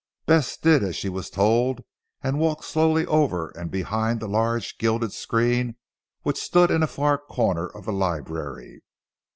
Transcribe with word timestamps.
Bess 0.25 0.57
did 0.57 0.83
as 0.83 0.95
she 0.95 1.09
was 1.09 1.29
told 1.29 1.81
and 2.23 2.39
walked 2.39 2.63
slowly 2.65 3.05
over 3.05 3.49
and 3.49 3.69
behind 3.69 4.19
the 4.19 4.27
large 4.27 4.79
gilded 4.79 5.13
screen 5.13 5.75
which 6.23 6.39
stood 6.41 6.71
in 6.71 6.81
a 6.81 6.87
far 6.87 7.19
corner 7.19 7.67
of 7.67 7.85
the 7.85 7.93
library. 7.93 8.81